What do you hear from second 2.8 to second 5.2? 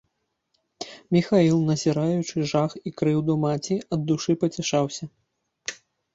і крыўду маці, ад душы пацяшаўся.